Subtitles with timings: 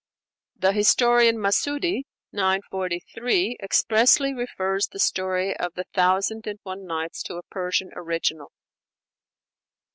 [0.55, 7.35] The historian Masudi (943) expressly refers the story of the 'Thousand and One Nights' to
[7.35, 8.51] a Persian original.